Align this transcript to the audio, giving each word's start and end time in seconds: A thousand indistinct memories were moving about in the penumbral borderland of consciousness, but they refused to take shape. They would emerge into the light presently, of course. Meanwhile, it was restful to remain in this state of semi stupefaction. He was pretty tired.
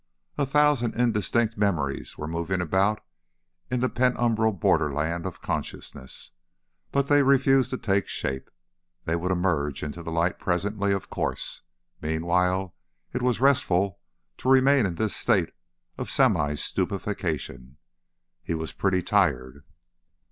A 0.35 0.47
thousand 0.47 0.95
indistinct 0.95 1.59
memories 1.59 2.17
were 2.17 2.27
moving 2.27 2.59
about 2.59 3.03
in 3.69 3.81
the 3.81 3.87
penumbral 3.87 4.51
borderland 4.51 5.27
of 5.27 5.43
consciousness, 5.43 6.31
but 6.91 7.05
they 7.05 7.21
refused 7.21 7.69
to 7.69 7.77
take 7.77 8.07
shape. 8.07 8.49
They 9.05 9.15
would 9.15 9.31
emerge 9.31 9.83
into 9.83 10.01
the 10.01 10.09
light 10.11 10.39
presently, 10.39 10.91
of 10.91 11.11
course. 11.11 11.61
Meanwhile, 12.01 12.73
it 13.13 13.21
was 13.21 13.39
restful 13.39 13.99
to 14.39 14.49
remain 14.49 14.87
in 14.87 14.95
this 14.95 15.15
state 15.15 15.53
of 15.99 16.09
semi 16.09 16.55
stupefaction. 16.55 17.77
He 18.41 18.55
was 18.55 18.73
pretty 18.73 19.03
tired. 19.03 19.63